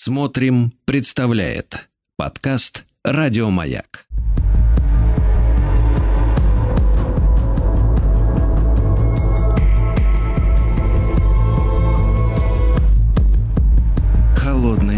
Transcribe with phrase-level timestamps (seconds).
[0.00, 4.06] Смотрим, представляет подкаст Радиомаяк.
[14.36, 14.97] Холодные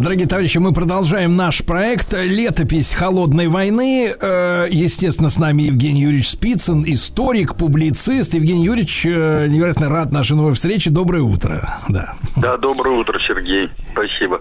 [0.00, 4.12] Дорогие товарищи, мы продолжаем наш проект «Летопись холодной войны».
[4.20, 8.32] Э, естественно, с нами Евгений Юрьевич Спицын, историк, публицист.
[8.34, 10.90] Евгений Юрьевич, э, невероятно рад нашей новой встрече.
[10.90, 11.78] Доброе утро.
[11.88, 13.70] Да, да доброе утро, Сергей.
[13.92, 14.38] Спасибо.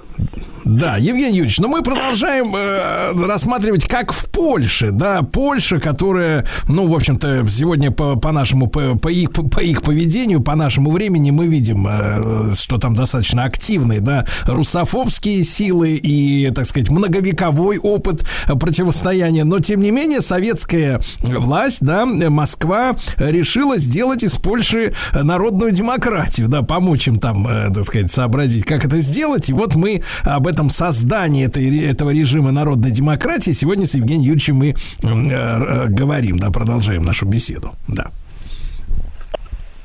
[0.67, 6.89] Да, Евгений Юрьевич, но мы продолжаем э, рассматривать, как в Польше, да, Польша, которая, ну,
[6.89, 11.31] в общем-то, сегодня по, по нашему, по, по, их, по их поведению, по нашему времени
[11.31, 18.25] мы видим, э, что там достаточно активные, да, русофобские силы и, так сказать, многовековой опыт
[18.47, 26.49] противостояния, но, тем не менее, советская власть, да, Москва решила сделать из Польши народную демократию,
[26.49, 30.45] да, помочь им там, э, так сказать, сообразить, как это сделать, и вот мы об
[30.45, 35.86] этом этом создании этой, этого режима народной демократии сегодня с Евгением Юрьевичем мы э, э,
[35.88, 37.73] говорим, да, продолжаем нашу беседу.
[37.88, 38.08] Да.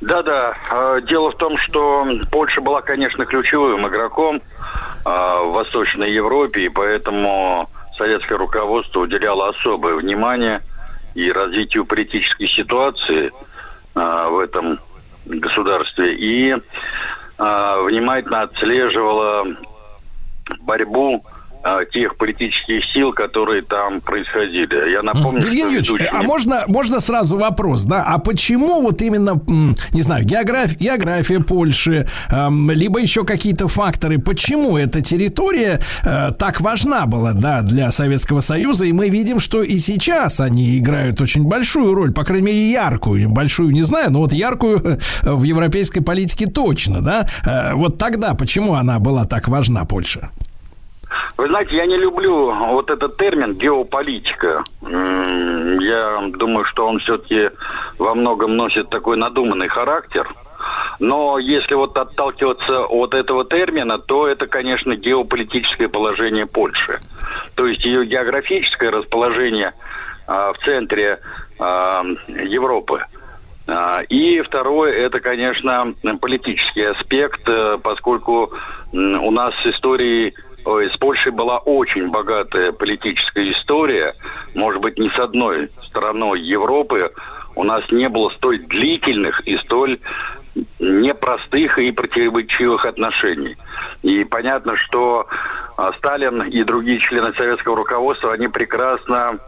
[0.01, 0.55] Да-да.
[0.71, 4.41] А, дело в том, что Польша была, конечно, ключевым игроком
[5.05, 10.61] а, в Восточной Европе, и поэтому советское руководство уделяло особое внимание
[11.13, 13.31] и развитию политической ситуации
[13.93, 14.79] а, в этом
[15.25, 16.55] государстве и
[17.37, 19.45] внимательно отслеживала
[20.61, 21.23] борьбу
[21.91, 24.91] тех политических сил, которые там происходили.
[24.91, 26.09] Я напомню, Евгений что ведущий...
[26.11, 28.03] а можно, можно сразу вопрос, да?
[28.05, 29.41] А почему вот именно,
[29.91, 36.59] не знаю, география, география Польши, эм, либо еще какие-то факторы, почему эта территория э, так
[36.61, 38.85] важна была, да, для Советского Союза?
[38.85, 43.29] И мы видим, что и сейчас они играют очень большую роль, по крайней мере, яркую,
[43.29, 47.27] большую не знаю, но вот яркую в европейской политике точно, да?
[47.45, 50.29] Э, вот тогда почему она была так важна, Польша?
[51.37, 54.63] Вы знаете, я не люблю вот этот термин геополитика.
[54.81, 57.49] Я думаю, что он все-таки
[57.97, 60.27] во многом носит такой надуманный характер.
[60.99, 67.01] Но если вот отталкиваться от этого термина, то это, конечно, геополитическое положение Польши.
[67.55, 69.73] То есть ее географическое расположение
[70.27, 71.19] а, в центре
[71.59, 73.03] а, Европы.
[73.67, 78.51] А, и второе, это, конечно, политический аспект, э, поскольку
[78.91, 80.35] у нас с историей
[80.65, 84.15] Ой, с Польшей была очень богатая политическая история.
[84.53, 87.11] Может быть, ни с одной страной Европы
[87.55, 89.99] у нас не было столь длительных и столь
[90.79, 93.57] непростых и противоречивых отношений.
[94.03, 95.27] И понятно, что
[95.77, 99.39] а, Сталин и другие члены советского руководства, они прекрасно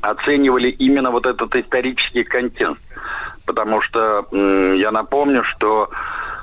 [0.00, 2.80] оценивали именно вот этот исторический контекст.
[3.44, 5.90] Потому что я напомню, что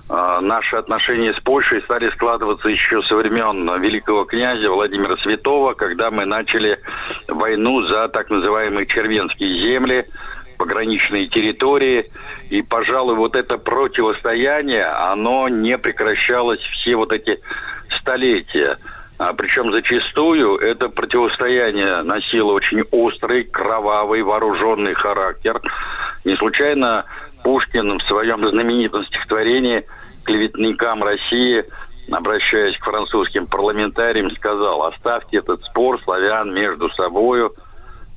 [0.09, 6.11] а, наши отношения с Польшей стали складываться еще со времен великого князя Владимира Святого, когда
[6.11, 6.79] мы начали
[7.27, 10.05] войну за так называемые червенские земли,
[10.57, 12.09] пограничные территории.
[12.49, 17.39] И, пожалуй, вот это противостояние, оно не прекращалось все вот эти
[17.89, 18.77] столетия.
[19.19, 25.59] А, причем зачастую это противостояние носило очень острый, кровавый, вооруженный характер.
[26.23, 27.05] Не случайно
[27.43, 29.85] Пушкин в своем знаменитом стихотворении
[30.23, 31.65] клеветникам России,
[32.11, 37.55] обращаясь к французским парламентариям, сказал, оставьте этот спор славян между собою,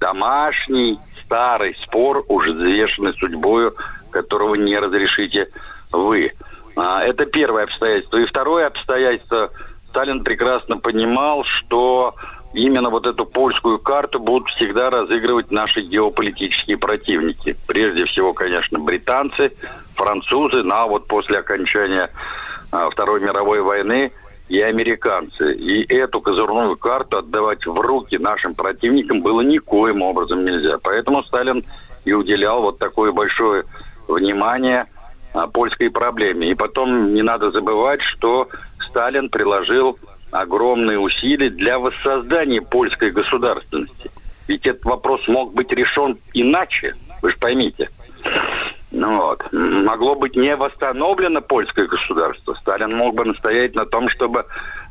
[0.00, 3.74] домашний старый спор, уже взвешенный судьбою,
[4.10, 5.48] которого не разрешите
[5.92, 6.32] вы.
[6.76, 8.18] А, это первое обстоятельство.
[8.18, 9.50] И второе обстоятельство,
[9.90, 12.14] Сталин прекрасно понимал, что
[12.54, 17.56] именно вот эту польскую карту будут всегда разыгрывать наши геополитические противники.
[17.66, 19.52] Прежде всего, конечно, британцы,
[19.94, 22.10] французы, ну а вот после окончания
[22.70, 24.12] а, Второй мировой войны
[24.48, 25.54] и американцы.
[25.54, 30.78] И эту козырную карту отдавать в руки нашим противникам было никоим образом нельзя.
[30.82, 31.64] Поэтому Сталин
[32.04, 33.64] и уделял вот такое большое
[34.06, 34.86] внимание
[35.34, 36.48] а, польской проблеме.
[36.50, 38.48] И потом не надо забывать, что
[38.90, 39.98] Сталин приложил
[40.30, 44.10] огромные усилия для воссоздания польской государственности.
[44.48, 47.88] Ведь этот вопрос мог быть решен иначе, вы же поймите.
[48.90, 49.44] Ну вот.
[49.52, 52.54] Могло быть не восстановлено польское государство.
[52.54, 54.44] Сталин мог бы настоять на том, чтобы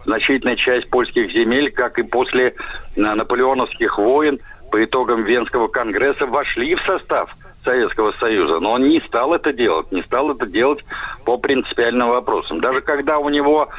[0.05, 2.55] значительная часть польских земель, как и после
[2.95, 4.39] наполеоновских войн,
[4.71, 8.59] по итогам Венского конгресса вошли в состав Советского Союза.
[8.59, 10.83] Но он не стал это делать, не стал это делать
[11.25, 12.61] по принципиальным вопросам.
[12.61, 13.69] Даже когда у него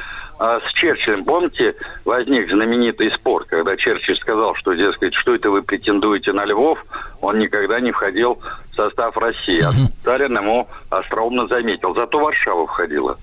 [0.43, 5.61] а с Черчиллем, помните, возник знаменитый спор, когда Черчилль сказал, что, дескать, что это вы
[5.61, 6.83] претендуете на Львов,
[7.21, 8.41] он никогда не входил
[8.71, 9.61] в состав России.
[9.61, 13.19] А Сталин ему остроумно заметил, зато Варшава входила.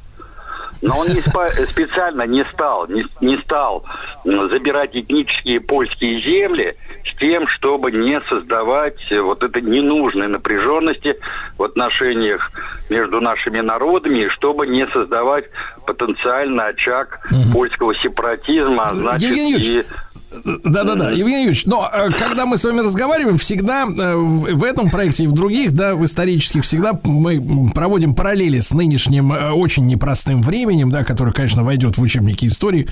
[0.81, 3.85] Но он не специально не стал, не, не стал
[4.25, 11.17] забирать этнические польские земли с тем, чтобы не создавать вот этой ненужной напряженности
[11.57, 12.51] в отношениях
[12.89, 15.47] между нашими народами, чтобы не создавать
[15.87, 17.53] потенциально очаг угу.
[17.53, 19.85] польского сепаратизма, значит, Евгений и
[20.31, 25.25] да-да-да, Евгений Юрьевич, но э, когда мы с вами разговариваем, всегда э, в этом проекте
[25.25, 30.43] и в других, да, в исторических, всегда мы проводим параллели с нынешним э, очень непростым
[30.43, 32.89] временем, да, которое, конечно, войдет в учебники истории.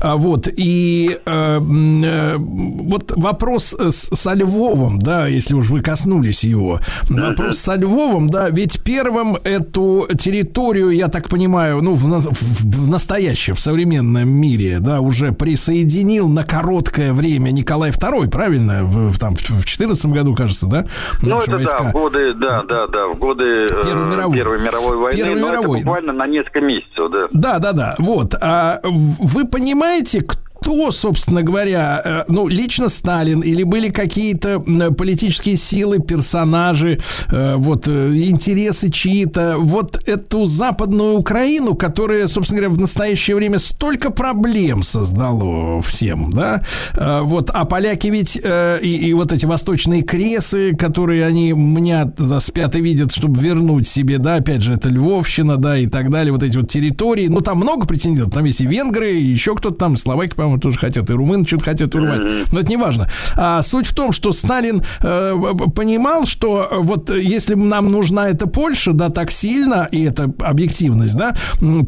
[0.00, 7.74] А, вот, и вот вопрос со Львовом, да, если уж вы коснулись его, вопрос со
[7.74, 13.60] Львовом, да, ведь первым эту территорию, я так понимаю, ну, в, в, в настоящем, в
[13.60, 18.84] современном мире, да, уже присоединил на короткое короткое время Николай II, правильно?
[18.84, 20.84] В, там, в 14 году, кажется, да?
[21.22, 21.84] Ну, это войска.
[21.84, 25.16] да, в годы, да, да, да, в годы э, Первой мировой, Первой мировой войны.
[25.16, 25.78] Первой мировой.
[25.78, 27.28] Буквально на несколько месяцев, да.
[27.32, 27.94] Да, да, да.
[27.98, 28.34] Вот.
[28.40, 34.58] А вы понимаете, кто кто, собственно говоря, э, ну, лично Сталин или были какие-то
[34.98, 36.98] политические силы, персонажи,
[37.30, 43.60] э, вот, э, интересы чьи-то, вот эту западную Украину, которая, собственно говоря, в настоящее время
[43.60, 46.62] столько проблем создало всем, да,
[46.96, 52.10] вот, а поляки ведь и, и вот эти восточные кресы, которые они меня
[52.40, 56.32] спят и видят, чтобы вернуть себе, да, опять же, это Львовщина, да, и так далее,
[56.32, 59.76] вот эти вот территории, ну, там много претендентов, там есть и венгры, и еще кто-то
[59.76, 62.22] там, словаки, по-моему, по-моему, тоже хотят, и румыны что-то хотят урвать.
[62.52, 63.06] Но это не важно.
[63.36, 65.34] А суть в том, что Сталин э,
[65.74, 71.16] понимал, что э, вот если нам нужна эта Польша, да, так сильно, и это объективность,
[71.16, 71.34] да,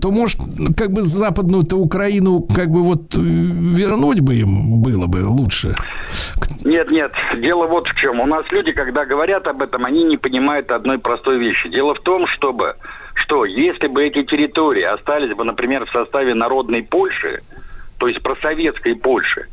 [0.01, 0.41] то, может,
[0.77, 5.77] как бы западную-то Украину как бы вот э, вернуть бы им было бы лучше.
[6.65, 8.21] Нет, нет, дело вот в чем.
[8.21, 11.69] У нас люди, когда говорят об этом, они не понимают одной простой вещи.
[11.69, 12.77] Дело в том, чтобы
[13.15, 17.43] что если бы эти территории остались бы, например, в составе народной Польши,
[17.99, 19.47] то есть про советской Польши,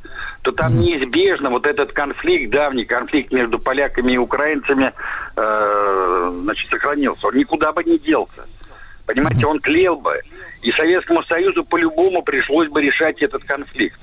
[0.44, 4.94] то там неизбежно вот этот конфликт, давний конфликт между поляками и украинцами,
[5.36, 7.28] э, значит, сохранился.
[7.28, 8.46] Он никуда бы не делся.
[9.08, 10.22] Понимаете, он тлел бы.
[10.62, 14.00] И Советскому Союзу по-любому пришлось бы решать этот конфликт.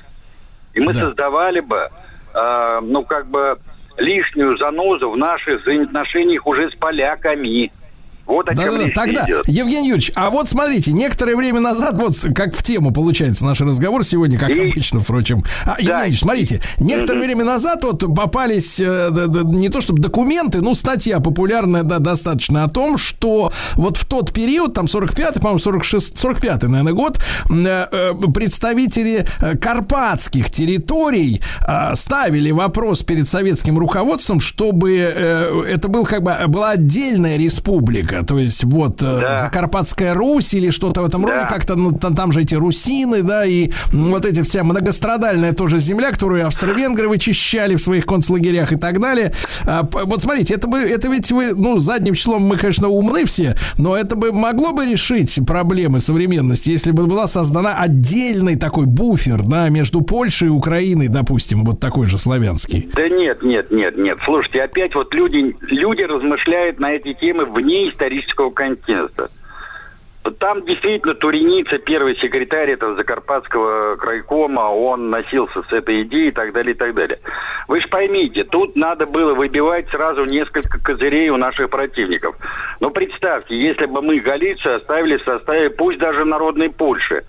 [0.74, 1.00] И мы да.
[1.00, 1.88] создавали бы,
[2.34, 3.58] э, ну, как бы,
[3.98, 7.70] лишнюю занозу в наших взаимоотношениях уже с поляками.
[8.26, 9.48] Вот о да, чем да, речь Тогда, идет.
[9.48, 14.04] Евгений Юрьевич, а вот смотрите, некоторое время назад, вот как в тему получается наш разговор
[14.04, 14.60] сегодня, как И...
[14.60, 15.42] обычно, впрочем.
[15.62, 15.74] А, да.
[15.78, 20.00] Евгений Юрьевич, смотрите, некоторое mm время назад вот попались э, да, да, не то чтобы
[20.00, 25.40] документы, ну, статья популярная да, достаточно о том, что вот в тот период, там 45-й,
[25.40, 33.28] по-моему, 46, 45-й, наверное, год, э, э, представители э, карпатских территорий э, ставили вопрос перед
[33.28, 38.26] советским руководством, чтобы э, это был как бы была отдельная республика, Америка.
[38.26, 39.43] То есть вот э, да.
[39.43, 41.29] Закарпатская Русь или что-то в этом да.
[41.29, 45.79] роде, как-то ну, там, там же эти русины, да, и вот эти вся многострадальная тоже
[45.79, 49.32] земля, которую австро-венгры вычищали в своих концлагерях и так далее.
[49.67, 53.55] А, вот смотрите, это бы, это ведь вы, ну, задним числом мы, конечно, умны все,
[53.79, 59.43] но это бы могло бы решить проблемы современности, если бы была создана отдельный такой буфер,
[59.43, 62.88] да, между Польшей и Украиной, допустим, вот такой же славянский.
[62.94, 64.19] Да нет, нет, нет, нет.
[64.25, 69.31] Слушайте, опять вот люди, люди размышляют на эти темы вне исторического контекста.
[70.38, 76.52] Там действительно Туреница, первый секретарь этого Закарпатского крайкома, он носился с этой идеей и так
[76.52, 77.18] далее, и так далее.
[77.66, 82.37] Вы же поймите, тут надо было выбивать сразу несколько козырей у наших противников.
[82.78, 87.25] Но представьте, если бы мы Галицию оставили в составе, пусть даже народной Польши,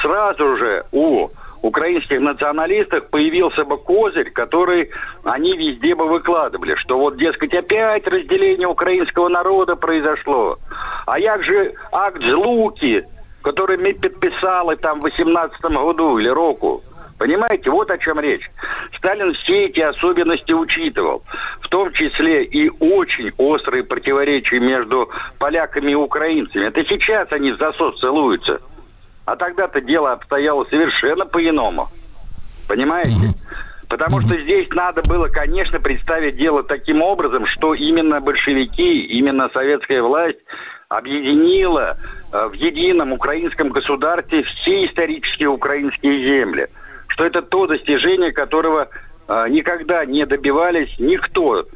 [0.00, 1.28] сразу же у
[1.62, 4.90] украинских националистах появился бы козырь, который
[5.24, 10.58] они везде бы выкладывали, что вот, дескать, опять разделение украинского народа произошло.
[11.06, 13.06] А як же акт Злуки,
[13.42, 16.82] который мы подписали там в 18 году или року?
[17.18, 18.50] Понимаете, вот о чем речь.
[18.96, 21.22] Сталин все эти особенности учитывал,
[21.60, 26.64] в том числе и очень острые противоречия между поляками и украинцами.
[26.64, 28.60] Это сейчас они в засос целуются–
[29.24, 31.88] а тогда-то дело обстояло совершенно по-иному.
[32.68, 33.34] Понимаете?
[33.88, 40.02] Потому что здесь надо было, конечно, представить дело таким образом, что именно большевики, именно советская
[40.02, 40.38] власть
[40.88, 41.96] объединила
[42.32, 46.68] э, в едином украинском государстве все исторические украинские земли.
[47.08, 48.88] Что это то достижение, которого
[49.28, 51.66] э, никогда не добивались никто.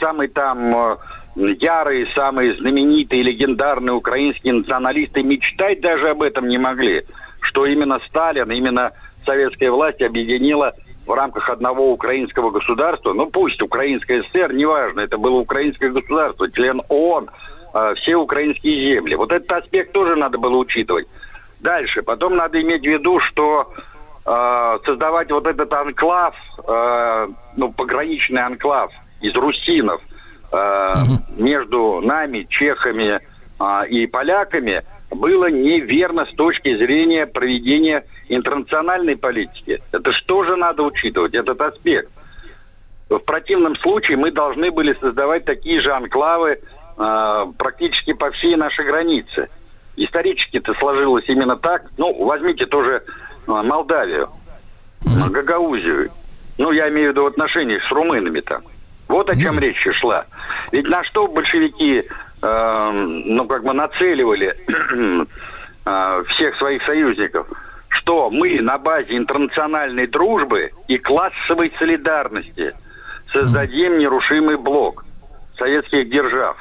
[0.00, 0.96] Самый там э,
[1.36, 7.04] ярые, самые знаменитые, легендарные украинские националисты мечтать даже об этом не могли,
[7.40, 8.92] что именно Сталин, именно
[9.24, 10.74] советская власть объединила
[11.06, 16.82] в рамках одного украинского государства, ну пусть Украинская ССР, неважно, это было украинское государство, член
[16.88, 17.30] ООН,
[17.74, 19.16] э, все украинские земли.
[19.16, 21.08] Вот этот аспект тоже надо было учитывать.
[21.60, 22.02] Дальше.
[22.02, 23.72] Потом надо иметь в виду, что
[24.24, 26.34] э, создавать вот этот анклав,
[26.66, 30.00] э, ну, пограничный анклав из русинов.
[31.36, 33.18] Между нами, чехами
[33.58, 39.82] э, и поляками, было неверно с точки зрения проведения интернациональной политики.
[39.92, 42.10] Это что же надо учитывать, этот аспект?
[43.08, 46.60] В противном случае мы должны были создавать такие же анклавы
[46.96, 49.48] э, практически по всей нашей границе.
[49.96, 51.90] Исторически это сложилось именно так.
[51.98, 54.30] Ну, возьмите тоже э, Молдавию,
[55.04, 56.10] э, Гагаузию.
[56.56, 58.62] Ну, я имею в виду в отношениях с румынами там.
[59.10, 60.24] Вот о чем речь шла.
[60.72, 62.04] Ведь на что большевики,
[62.42, 64.56] э, ну, как бы нацеливали
[65.86, 67.46] э, всех своих союзников?
[67.88, 72.72] Что мы на базе интернациональной дружбы и классовой солидарности–
[73.32, 75.04] создадим нерушимый блок
[75.56, 76.56] советских держав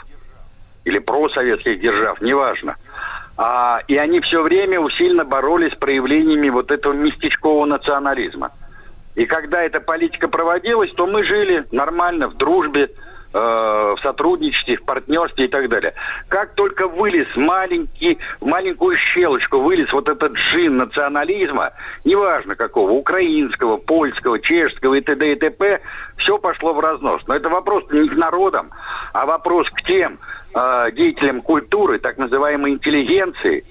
[0.85, 2.75] или просоветских держав, неважно.
[3.37, 8.51] А, и они все время усиленно боролись с проявлениями вот этого местечкового национализма.
[9.19, 12.89] И когда эта политика проводилась, то мы жили нормально, в дружбе,
[13.31, 15.93] Э, в сотрудничестве, в партнерстве и так далее.
[16.29, 21.73] Как только вылез маленький, в маленькую щелочку вылез вот этот джин национализма,
[22.05, 25.33] неважно какого, украинского, польского, чешского и т.д.
[25.33, 25.79] и т.п.,
[26.17, 27.21] все пошло в разнос.
[27.27, 28.71] Но это вопрос не к народам,
[29.13, 30.17] а вопрос к тем
[30.55, 33.63] э, деятелям культуры, так называемой интеллигенции,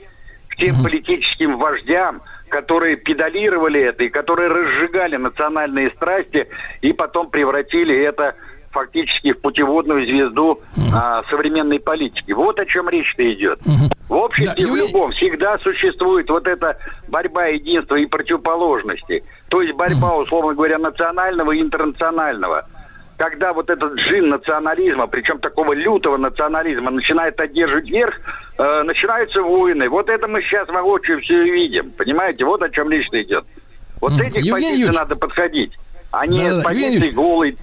[0.50, 6.49] к тем политическим вождям, которые педалировали это и которые разжигали национальные страсти
[6.81, 8.35] и потом превратили это
[8.71, 10.61] фактически в путеводную звезду
[10.95, 12.33] а, современной политики.
[12.33, 13.61] Вот о чем речь-то идет.
[14.09, 16.78] В обществе, да, в любом, всегда существует вот эта
[17.09, 19.25] борьба единства и противоположности.
[19.49, 22.67] То есть борьба, условно говоря, национального и интернационального.
[23.19, 28.15] Когда вот этот джин национализма, причем такого лютого национализма, начинает одерживать верх,
[28.57, 29.89] э, начинаются войны.
[29.89, 31.91] Вот это мы сейчас воочию все видим.
[31.91, 33.45] Понимаете, вот о чем речь идет.
[34.01, 34.21] Вот mm.
[34.21, 35.01] этих Евгений позиций Юрьевич...
[35.01, 35.73] надо подходить.
[36.29, 37.59] Не да, позиции голой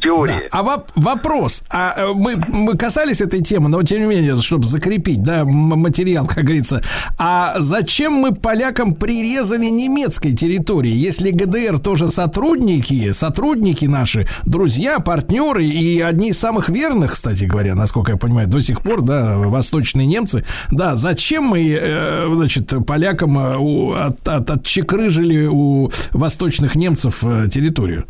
[0.00, 0.48] теории.
[0.52, 0.58] Да.
[0.58, 4.66] А воп- вопрос, а э, мы, мы касались этой темы, но тем не менее, чтобы
[4.66, 6.82] закрепить, да, материал, как говорится.
[7.18, 15.64] А зачем мы полякам прирезали немецкой территории, если ГДР тоже сотрудники, сотрудники наши, друзья, партнеры
[15.64, 20.06] и одни из самых верных, кстати говоря, насколько я понимаю, до сих пор, да, восточные
[20.06, 20.44] немцы.
[20.70, 28.06] Да, зачем мы, э, значит, полякам э, от, от, отчекрыжили у восточных немцев территорию?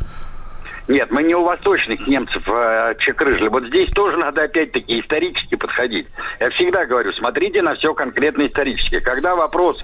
[0.89, 3.49] Нет, мы не у восточных немцев э, чекрыжили.
[3.49, 6.07] Вот здесь тоже надо опять-таки исторически подходить.
[6.39, 9.01] Я всегда говорю, смотрите на все конкретно исторически.
[9.01, 9.83] Когда вопрос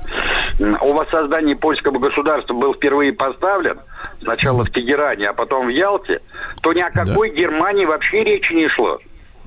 [0.60, 3.78] о воссоздании польского государства был впервые поставлен,
[4.22, 6.20] сначала в Тегеране, а потом в Ялте,
[6.60, 7.36] то ни о какой да.
[7.36, 9.00] Германии вообще речи не шло.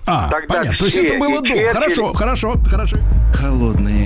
[0.07, 0.77] А, Тогда понятно.
[0.77, 1.69] То есть это было до.
[1.73, 2.97] Хорошо, хорошо, хорошо.
[3.33, 4.04] Холодные.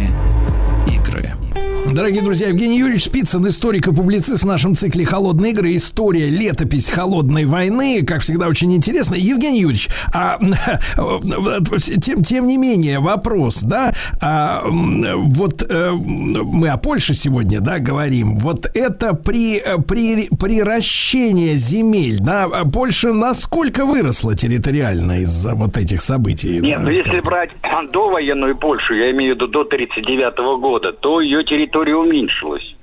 [1.92, 5.76] Дорогие друзья, Евгений Юрьевич Спицын, историк и публицист в нашем цикле «Холодные игры».
[5.76, 8.06] История, летопись холодной войны.
[8.06, 9.16] Как всегда, очень интересно.
[9.16, 10.38] Евгений Юрьевич, а,
[12.02, 18.36] тем, тем не менее, вопрос, да, а, вот а, мы о Польше сегодня, да, говорим.
[18.36, 26.60] Вот это при, при, приращение земель, да, Польша насколько выросла территориально из-за вот этих событий?
[26.60, 26.86] Нет, да?
[26.86, 27.50] ну если брать
[27.92, 32.76] довоенную Польшу, я имею в виду до 1939 года, то ее территория уменьшилась.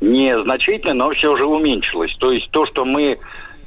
[0.00, 2.14] Не значительно, но все же уменьшилась.
[2.16, 3.18] То есть то, что мы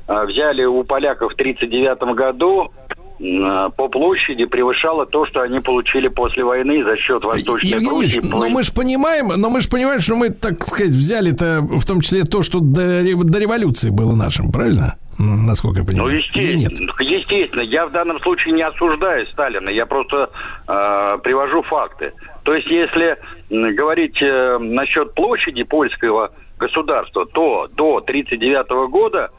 [0.07, 2.71] э, взяли у поляков в 1939 году,
[3.19, 8.21] по площади превышало то, что они получили после войны за счет Восточной Евгений Пруссии.
[8.23, 12.01] Но мы же понимаем, но мы же понимаем, что мы, так сказать, взяли-то в том
[12.01, 14.97] числе то, что до, до революции было нашим, правильно?
[15.19, 16.09] насколько я понимаю.
[16.09, 17.61] Ну, естественно, естественно.
[17.61, 20.29] Я в данном случае не осуждаю Сталина, я просто
[20.67, 22.13] э, привожу факты.
[22.43, 23.17] То есть, если
[23.49, 29.31] говорить э, насчет площади польского государства, то до 1939 года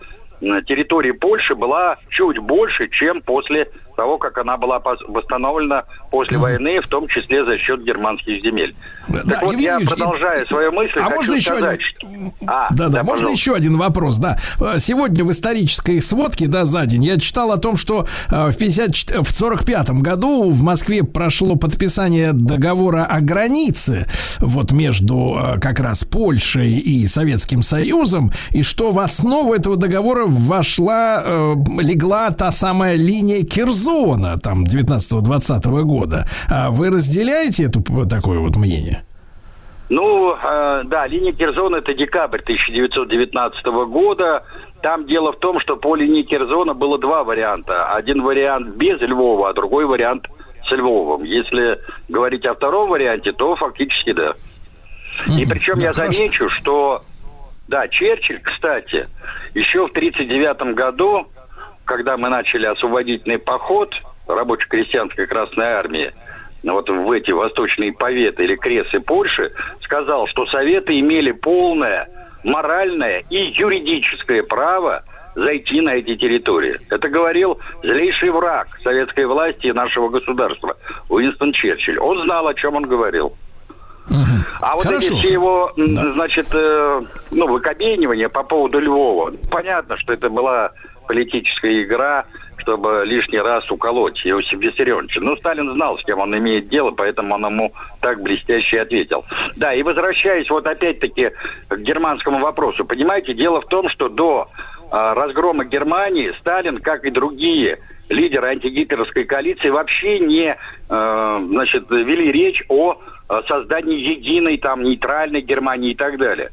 [0.66, 6.88] территория Польши была чуть больше, чем после того, как она была восстановлена после войны, в
[6.88, 8.74] том числе за счет германских земель.
[9.08, 12.32] Да, так вот, я продолжаю свою мысль, а можно еще сказать, один...
[12.32, 12.46] что...
[12.46, 14.38] а, да, да, да, можно еще один вопрос, да.
[14.78, 19.26] Сегодня в исторической сводке, да, за день я читал о том, что э, в 50,
[19.26, 24.06] в 45 году в Москве прошло подписание договора о границе
[24.40, 30.24] вот между э, как раз Польшей и Советским Союзом, и что в основу этого договора
[30.26, 36.26] вошла, э, легла та самая линия Кирзона зона там 19-20 года.
[36.50, 39.04] А вы разделяете это такое вот мнение?
[39.90, 44.44] Ну, э, да, линия Кирзона это декабрь 1919 года.
[44.82, 47.92] Там дело в том, что по линии Кирзона было два варианта.
[47.94, 50.28] Один вариант без Львова, а другой вариант
[50.66, 51.24] с Львовом.
[51.24, 54.34] Если говорить о втором варианте, то фактически да.
[55.38, 57.02] И причем я замечу, что,
[57.68, 59.06] да, Черчилль, кстати,
[59.54, 61.26] еще в 1939 году,
[61.84, 63.94] когда мы начали освободительный поход
[64.26, 66.12] рабоче-крестьянской Красной Армии,
[66.62, 72.08] вот в эти восточные поветы или кресы Польши, сказал, что Советы имели полное
[72.42, 76.80] моральное и юридическое право зайти на эти территории.
[76.90, 80.76] Это говорил злейший враг советской власти и нашего государства
[81.08, 81.98] Уинстон Черчилль.
[81.98, 83.36] Он знал, о чем он говорил.
[84.60, 85.06] А вот Хорошо.
[85.06, 86.12] эти все его, да.
[86.12, 90.72] значит, э, ну, выкобенивания по поводу Львова, понятно, что это была
[91.06, 92.25] политическая игра,
[92.58, 95.20] чтобы лишний раз уколоть Иосифа Виссарионовича.
[95.20, 99.25] Но Сталин знал, с кем он имеет дело, поэтому он ему так блестяще ответил.
[99.56, 101.30] Да, и возвращаясь вот опять-таки
[101.68, 102.84] к германскому вопросу.
[102.84, 104.49] Понимаете, дело в том, что до
[104.80, 110.56] э, разгрома Германии Сталин, как и другие лидеры антигитлеровской коалиции, вообще не
[110.88, 112.99] э, значит, вели речь о
[113.49, 116.50] создании единой там нейтральной Германии и так далее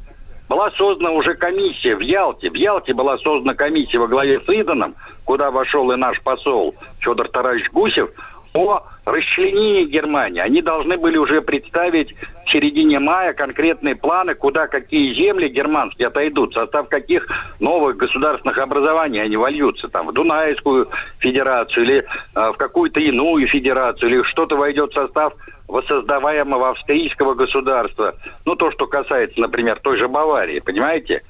[0.48, 2.50] была создана уже комиссия в Ялте.
[2.50, 4.94] В Ялте была создана комиссия во главе с Иданом,
[5.24, 8.10] куда вошел и наш посол Федор Тараевич Гусев,
[8.54, 10.40] о расчленении Германии.
[10.40, 16.50] Они должны были уже представить в середине мая конкретные планы, куда какие земли германские отойдут,
[16.50, 17.26] в состав каких
[17.60, 22.04] новых государственных образований они вольются, там, в Дунайскую федерацию или
[22.34, 25.34] э, в какую-то иную федерацию, или что-то войдет в состав
[25.68, 28.14] воссоздаваемого австрийского государства.
[28.44, 31.22] Ну, то, что касается, например, той же Баварии, понимаете?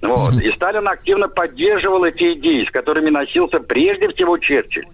[0.00, 0.40] Вот.
[0.40, 4.86] И Сталин активно поддерживал эти идеи, с которыми носился прежде всего Черчилль.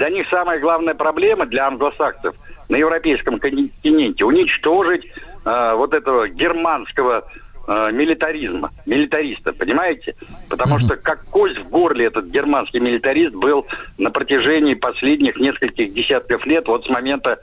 [0.00, 2.34] Для них самая главная проблема, для англосаксов,
[2.70, 5.04] на европейском континенте, уничтожить
[5.44, 7.30] э, вот этого германского
[7.68, 10.14] э, милитаризма, милитариста, понимаете?
[10.48, 13.66] Потому что как кость в горле этот германский милитарист был
[13.98, 17.38] на протяжении последних нескольких десятков лет, вот с момента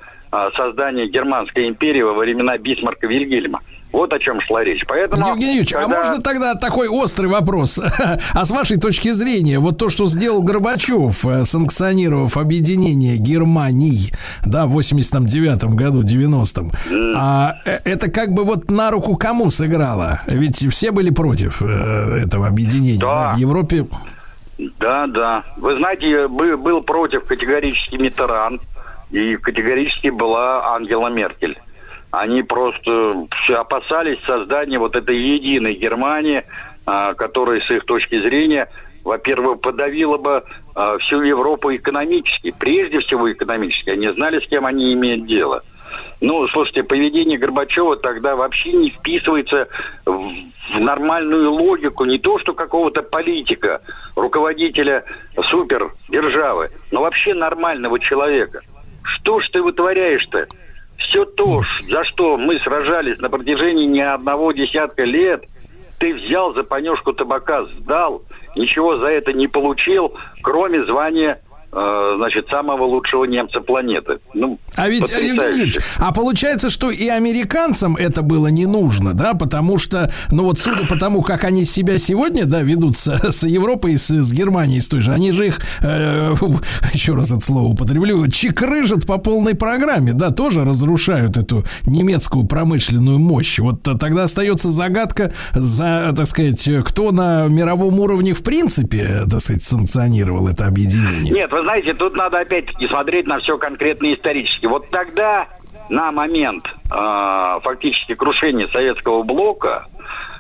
[0.55, 3.61] создания Германской империи во времена Бисмарка Вильгельма.
[3.91, 4.85] Вот о чем шла речь.
[4.85, 5.95] Поэтому, Евгений Юрьевич, а когда...
[5.95, 7.79] а можно тогда такой острый вопрос?
[8.33, 14.11] а с вашей точки зрения, вот то, что сделал Горбачев, э, санкционировав объединение Германии,
[14.45, 17.13] да, в 89-м году, 90-м, mm.
[17.15, 20.19] а э, это как бы вот на руку кому сыграло?
[20.27, 23.29] Ведь все были против э, этого объединения да.
[23.29, 23.85] Да, в Европе.
[24.79, 25.43] Да, да.
[25.55, 28.59] Вы знаете, был против категорически Митеран,
[29.11, 31.57] и категорически была Ангела Меркель.
[32.11, 36.43] Они просто опасались создания вот этой единой Германии,
[36.85, 38.69] а, которая с их точки зрения,
[39.03, 40.43] во-первых, подавила бы
[40.73, 43.89] а, всю Европу экономически, прежде всего экономически.
[43.89, 45.63] Они знали, с кем они имеют дело.
[46.21, 49.67] Ну, слушайте, поведение Горбачева тогда вообще не вписывается
[50.05, 50.31] в,
[50.73, 53.81] в нормальную логику не то, что какого-то политика,
[54.15, 55.03] руководителя
[55.43, 58.61] супердержавы, но вообще нормального человека.
[59.07, 60.47] Что ж ты вытворяешь-то?
[60.97, 65.45] все то, за что мы сражались на протяжении не одного десятка лет,
[65.99, 68.23] ты взял за понюшку табака, сдал,
[68.55, 71.41] ничего за это не получил, кроме звания
[72.17, 74.19] значит, самого лучшего немца планеты.
[74.33, 79.77] Ну, а ведь, Евгений а получается, что и американцам это было не нужно, да, потому
[79.77, 83.97] что, ну вот судя по тому, как они себя сегодня, да, ведут с, с Европой,
[83.97, 86.33] с, с Германией, с той же, они же их, э,
[86.93, 93.19] еще раз это слово употреблю, чекрыжат по полной программе, да, тоже разрушают эту немецкую промышленную
[93.19, 93.59] мощь.
[93.59, 99.63] Вот тогда остается загадка, за, так сказать, кто на мировом уровне в принципе, так сказать,
[99.63, 101.33] санкционировал это объединение.
[101.33, 104.67] Нет, вы знаете, тут надо опять-таки смотреть на все конкретно исторически.
[104.67, 105.47] Вот тогда,
[105.89, 109.85] на момент э, фактически крушения советского блока,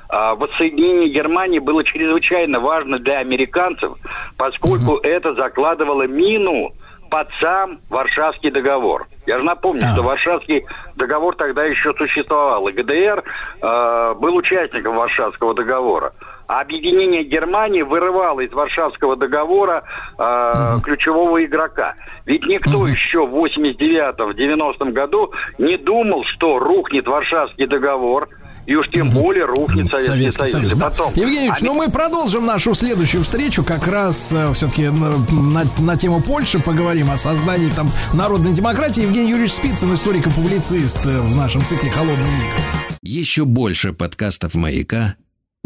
[0.09, 3.97] э, воссоединение Германии было чрезвычайно важно для американцев,
[4.37, 5.07] поскольку mm-hmm.
[5.07, 6.71] это закладывало мину
[7.09, 9.07] под сам Варшавский договор.
[9.25, 9.91] Я же напомню, а.
[9.91, 13.21] что Варшавский договор тогда еще существовал, и ГДР
[13.61, 16.13] э, был участником Варшавского договора.
[16.47, 19.83] А объединение Германии вырывало из Варшавского договора
[20.17, 20.81] э, угу.
[20.81, 21.95] ключевого игрока.
[22.25, 22.87] Ведь никто угу.
[22.87, 28.29] еще в 89-м, 90-м году не думал, что рухнет Варшавский договор,
[28.67, 30.69] и уж тем более рухнет Советский, Советский Союз.
[30.69, 30.73] Союз.
[30.73, 30.89] Да.
[30.89, 31.67] Потом, Евгений Ильич, они...
[31.67, 36.59] ну мы продолжим нашу следующую встречу, как раз э, все-таки на, на, на тему Польши
[36.59, 39.03] поговорим о создании там народной демократии.
[39.03, 42.59] Евгений Юрьевич Спицын, историк и публицист э, в нашем цикле «Холодные игры».
[43.03, 45.15] Еще больше подкастов «Маяка»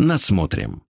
[0.01, 0.81] насмотрим.